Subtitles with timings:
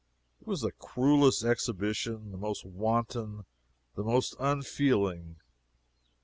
[0.41, 3.45] It was the cruelest exhibition the most wanton,
[3.93, 5.35] the most unfeeling.